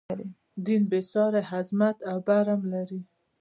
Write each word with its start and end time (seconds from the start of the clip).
دین 0.65 0.81
بې 0.89 0.99
ساری 1.11 1.41
عظمت 1.53 1.97
او 2.09 2.17
برم 2.27 2.61
لري. 2.73 2.99